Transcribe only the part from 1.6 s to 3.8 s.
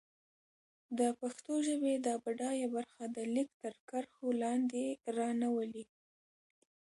ژبې دا بډايه برخه د ليک تر